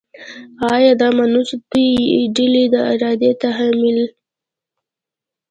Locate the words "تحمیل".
3.41-3.99